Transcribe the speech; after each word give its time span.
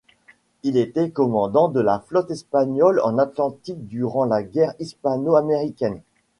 Il 0.63 0.77
était 0.77 1.11
commandant 1.11 1.67
de 1.67 1.79
la 1.79 1.99
flotte 1.99 2.31
espagnole 2.31 2.99
en 3.03 3.19
Atlantique 3.19 3.87
durant 3.87 4.25
la 4.25 4.41
guerre 4.41 4.73
hispano-américaine. 4.79 6.01